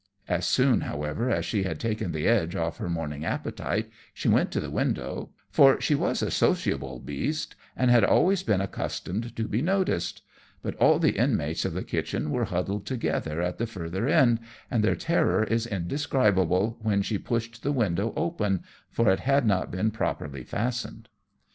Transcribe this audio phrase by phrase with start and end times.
[0.27, 4.49] As soon, however, as she had taken the edge off her morning appetite she went
[4.51, 9.47] to the window, for she was a sociable beast, and had always been accustomed to
[9.47, 10.23] be noticed;
[10.63, 14.39] but all the inmates of the kitchen were huddled together at the further end,
[14.71, 19.69] and their terror is indescribable when she pushed the window open, for it had not
[19.69, 21.09] been properly fastened.